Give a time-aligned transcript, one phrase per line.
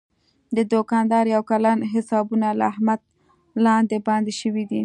[0.55, 3.05] د دوکاندارۍ یو کلن حسابونه له احمده
[3.65, 4.79] لاندې باندې شوي دي.